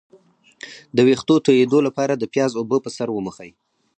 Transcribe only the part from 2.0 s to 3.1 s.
د پیاز اوبه په سر